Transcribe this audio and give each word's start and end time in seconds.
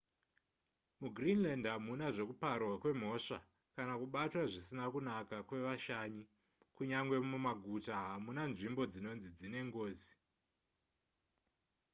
mugreenland 1.01 1.63
hamuna 1.73 2.07
zvekuparwa 2.15 2.75
kwemhosva 2.81 3.37
kana 3.75 3.93
kubatwa 4.01 4.41
zvisina 4.51 4.85
kunaka 4.93 5.37
kwevashanyi 5.47 6.23
kunyange 6.75 7.17
mumaguta 7.29 7.93
hamuna 8.05 8.41
nzvimbo 8.51 8.81
dzinonzi 8.91 9.29
dzine 9.37 9.59
ngozi 9.67 10.11